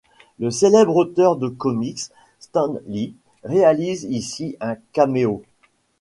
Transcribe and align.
Le 0.39 0.49
célèbre 0.49 0.95
auteur 0.95 1.35
de 1.35 1.47
comics 1.47 2.09
Stan 2.39 2.73
Lee 2.87 3.13
réalise 3.43 4.05
ici 4.05 4.57
un 4.59 4.75
caméo. 4.93 5.43